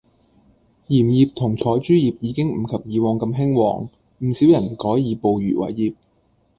[0.87, 3.87] 鹽業同採珠業已經唔及以往咁興旺，
[4.25, 5.93] 唔少人改以捕漁為業